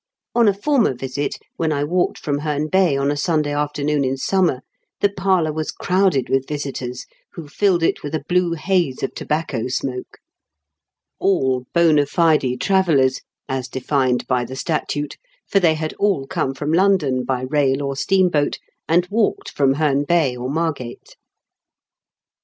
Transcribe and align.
On 0.33 0.47
a 0.47 0.53
former 0.55 0.95
visit, 0.95 1.37
when 1.57 1.71
I 1.71 1.83
walked 1.83 2.17
from 2.17 2.39
Heme 2.39 2.71
Bay 2.71 2.97
on 2.97 3.11
a 3.11 3.15
Sunday 3.15 3.51
afternoon 3.53 4.03
in 4.03 4.17
summer, 4.17 4.61
the 4.99 5.09
parlour 5.11 5.53
was 5.53 5.69
crowded 5.69 6.27
with 6.27 6.47
visitors, 6.47 7.05
who 7.33 7.47
filled 7.47 7.83
it 7.83 8.01
with 8.01 8.15
a 8.15 8.23
blue 8.27 8.53
haze 8.55 9.03
of 9.03 9.13
tobacco 9.13 9.67
smoke— 9.67 10.17
all 11.19 11.65
^^hond 11.75 12.07
fde 12.09 12.59
travellers," 12.59 13.21
as 13.47 13.67
defined 13.67 14.25
by 14.25 14.43
the 14.43 14.55
statute, 14.55 15.17
for 15.47 15.59
they 15.59 15.75
VIEW 15.75 15.89
FROM 15.89 15.89
MOUNT 15.89 15.99
PLEASANT. 15.99 15.99
303 15.99 16.07
had 16.07 16.07
all 16.07 16.27
come 16.27 16.53
from 16.55 16.73
London 16.73 17.23
by 17.23 17.41
rail 17.43 17.83
or 17.83 17.95
steam 17.95 18.29
boat, 18.29 18.57
and 18.89 19.07
walked 19.11 19.49
from 19.51 19.75
Heme 19.75 20.07
Bay 20.07 20.35
or 20.35 20.49
Margate. 20.49 21.15